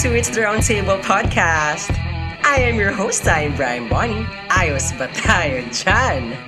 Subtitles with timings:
[0.00, 1.92] to It's the Roundtable podcast.
[2.40, 4.24] I am your host, I am Brian Bonnie.
[4.48, 5.60] Ayos ba tayo?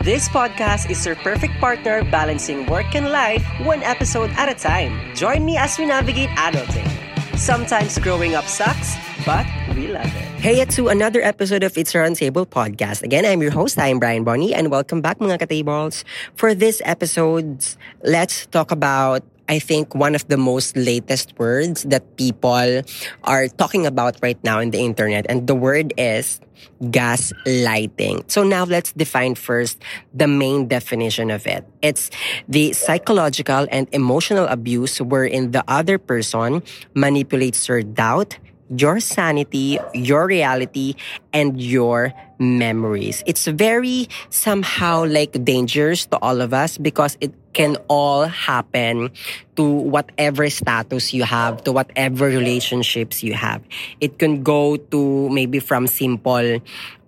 [0.00, 4.96] This podcast is your perfect partner balancing work and life one episode at a time.
[5.12, 6.88] Join me as we navigate adulting.
[7.36, 8.96] Sometimes growing up sucks,
[9.28, 9.44] but
[9.76, 10.24] we love it.
[10.40, 13.04] Hey, to another episode of It's Roundtable podcast.
[13.04, 16.00] Again, I'm your host, I'm Brian Bonnie, and welcome back mga katables.
[16.32, 17.60] For this episode,
[18.00, 22.82] let's talk about I think one of the most latest words that people
[23.24, 25.26] are talking about right now in the internet.
[25.28, 26.40] And the word is
[26.80, 28.30] gaslighting.
[28.30, 29.82] So now let's define first
[30.14, 31.64] the main definition of it.
[31.82, 32.10] It's
[32.48, 36.62] the psychological and emotional abuse wherein the other person
[36.94, 38.38] manipulates your doubt,
[38.70, 40.94] your sanity, your reality,
[41.32, 43.22] and your memories.
[43.26, 49.10] It's very somehow like dangerous to all of us because it can all happen
[49.56, 53.62] to whatever status you have, to whatever relationships you have.
[54.00, 56.60] It can go to maybe from simple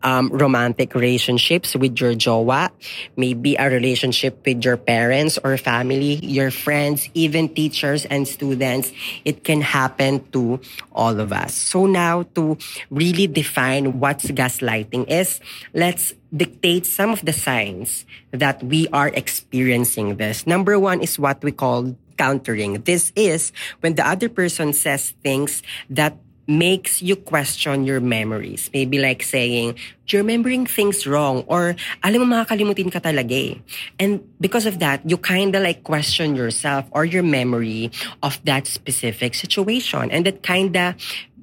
[0.06, 2.70] um, romantic relationships with your jowa,
[3.18, 8.94] maybe a relationship with your parents or family, your friends, even teachers and students.
[9.26, 10.62] It can happen to
[10.94, 11.52] all of us.
[11.52, 12.56] So now to
[12.88, 15.40] really define what gaslighting is,
[15.74, 20.46] let's dictate some of the signs that we are experiencing this.
[20.46, 22.80] Number one is what we call countering.
[22.82, 26.16] This is when the other person says things that
[26.46, 28.70] makes you question your memories.
[28.72, 33.58] Maybe like saying, you're remembering things wrong or alam mo makakalimutin ka talaga eh.
[33.98, 37.90] And because of that, you kind of like question yourself or your memory
[38.22, 40.10] of that specific situation.
[40.10, 40.94] And that kind of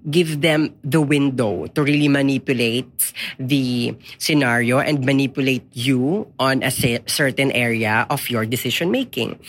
[0.10, 6.72] give them the window to really manipulate the scenario and manipulate you on a
[7.08, 9.40] certain area of your decision making.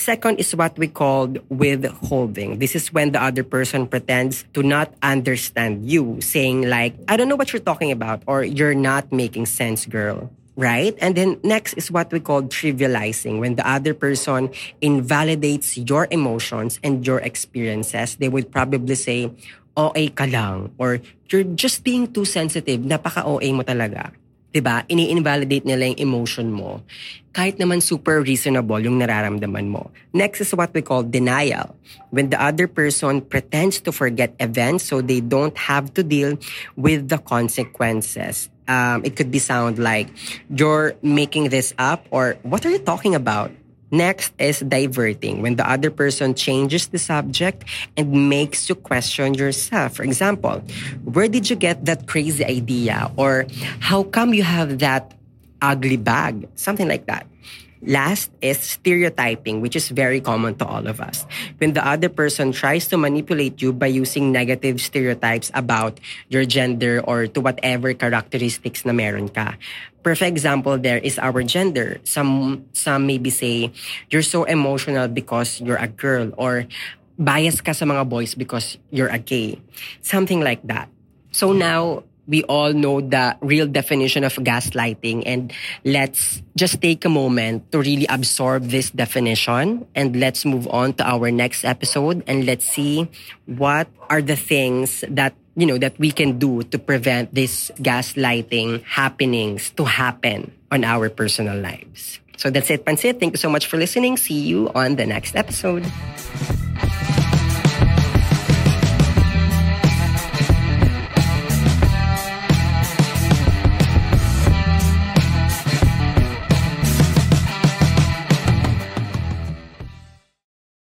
[0.00, 2.56] Second is what we call withholding.
[2.56, 7.28] This is when the other person pretends to not understand you, saying like, I don't
[7.28, 10.92] know what you're talking about, or you're not making sense, girl right?
[11.00, 13.40] And then next is what we call trivializing.
[13.40, 14.52] When the other person
[14.82, 19.32] invalidates your emotions and your experiences, they would probably say,
[19.76, 21.00] OA ka lang or
[21.30, 24.12] you're just being too sensitive, napaka-OA mo talaga.
[24.50, 24.82] 'Di ba?
[24.90, 26.82] Ini-invalidate nila yung emotion mo.
[27.30, 29.94] Kahit naman super reasonable yung nararamdaman mo.
[30.10, 31.78] Next is what we call denial.
[32.10, 36.34] When the other person pretends to forget events so they don't have to deal
[36.74, 38.50] with the consequences.
[38.66, 40.10] Um, it could be sound like
[40.50, 43.54] you're making this up or what are you talking about?
[43.90, 47.64] Next is diverting, when the other person changes the subject
[47.96, 49.96] and makes you question yourself.
[49.96, 50.62] For example,
[51.04, 53.10] where did you get that crazy idea?
[53.16, 53.46] Or
[53.80, 55.14] how come you have that
[55.60, 56.48] ugly bag?
[56.54, 57.26] Something like that.
[57.80, 61.24] Last is stereotyping, which is very common to all of us.
[61.56, 65.98] When the other person tries to manipulate you by using negative stereotypes about
[66.28, 69.56] your gender or to whatever characteristics na meron ka.
[70.04, 72.00] Perfect example there is our gender.
[72.04, 73.72] Some some maybe say
[74.12, 76.68] you're so emotional because you're a girl or
[77.20, 79.60] bias ka sa mga boys because you're a gay.
[80.00, 80.88] Something like that.
[81.32, 85.52] So now we all know the real definition of gaslighting and
[85.84, 91.02] let's just take a moment to really absorb this definition and let's move on to
[91.02, 93.10] our next episode and let's see
[93.46, 98.86] what are the things that you know that we can do to prevent this gaslighting
[98.86, 102.20] happenings to happen on our personal lives.
[102.38, 103.20] So that's it, Pansit.
[103.20, 104.16] Thank you so much for listening.
[104.16, 105.84] See you on the next episode.